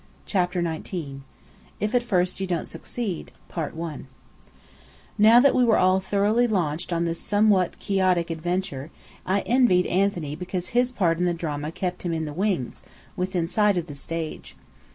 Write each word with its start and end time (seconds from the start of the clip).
CHAPTER 0.25 0.63
XIX 0.63 1.19
"IF 1.79 1.93
AT 1.93 2.01
FIRST 2.01 2.39
YOU 2.39 2.47
DON'T 2.47 2.67
SUCCEED" 2.67 3.31
Now 5.19 5.39
that 5.39 5.53
we 5.53 5.63
were 5.63 5.99
thoroughly 5.99 6.47
launched 6.47 6.91
on 6.91 7.05
this 7.05 7.21
somewhat 7.21 7.77
quixotic 7.79 8.31
adventure, 8.31 8.89
I 9.27 9.41
envied 9.41 9.85
Anthony 9.85 10.35
because 10.35 10.69
his 10.69 10.91
part 10.91 11.19
in 11.19 11.25
the 11.25 11.35
drama 11.35 11.71
kept 11.71 12.01
him 12.01 12.13
"in 12.13 12.25
the 12.25 12.33
wings," 12.33 12.81
within 13.15 13.47
sight 13.47 13.77
of 13.77 13.85
the 13.85 13.93
stage. 13.93 14.55